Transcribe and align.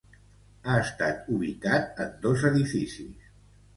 Ha 0.69 0.77
estat 0.85 1.29
ubicat 1.37 2.03
en 2.07 2.11
dos 2.27 2.47
edificis. 2.53 3.33